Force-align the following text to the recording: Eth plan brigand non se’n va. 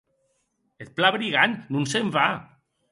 Eth 0.85 0.95
plan 1.01 1.13
brigand 1.19 1.53
non 1.77 1.89
se’n 1.93 2.07
va. 2.19 2.27